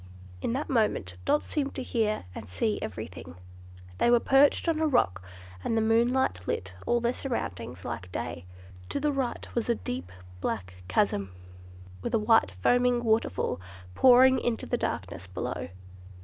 [0.41, 3.35] In that moment Dot seemed to hear and see everything.
[3.99, 5.21] They were perched on a rock,
[5.63, 8.47] and the moonlight lit all their surroundings like day.
[8.89, 11.31] To the right was a deep black chasm,
[12.01, 13.61] with a white foaming waterfall
[13.93, 15.67] pouring into the darkness below.